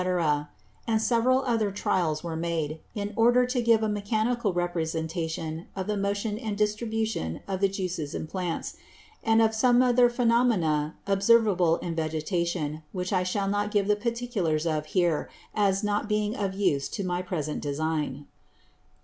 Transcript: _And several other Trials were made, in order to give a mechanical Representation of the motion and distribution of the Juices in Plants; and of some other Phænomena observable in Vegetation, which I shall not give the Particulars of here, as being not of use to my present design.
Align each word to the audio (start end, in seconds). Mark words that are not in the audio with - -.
_And 0.87 0.99
several 0.99 1.43
other 1.45 1.69
Trials 1.69 2.23
were 2.23 2.35
made, 2.35 2.79
in 2.95 3.13
order 3.15 3.45
to 3.45 3.61
give 3.61 3.83
a 3.83 3.87
mechanical 3.87 4.51
Representation 4.51 5.67
of 5.75 5.85
the 5.85 5.95
motion 5.95 6.39
and 6.39 6.57
distribution 6.57 7.41
of 7.47 7.61
the 7.61 7.67
Juices 7.69 8.15
in 8.15 8.25
Plants; 8.25 8.77
and 9.23 9.43
of 9.43 9.53
some 9.53 9.83
other 9.83 10.09
Phænomena 10.09 10.93
observable 11.05 11.77
in 11.85 11.93
Vegetation, 11.93 12.81
which 12.93 13.13
I 13.13 13.21
shall 13.21 13.47
not 13.47 13.69
give 13.69 13.87
the 13.87 13.95
Particulars 13.95 14.65
of 14.65 14.87
here, 14.87 15.29
as 15.53 15.85
being 16.07 16.31
not 16.31 16.43
of 16.45 16.55
use 16.55 16.89
to 16.89 17.03
my 17.03 17.21
present 17.21 17.61
design. 17.61 18.25